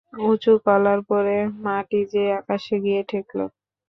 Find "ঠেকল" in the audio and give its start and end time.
3.09-3.39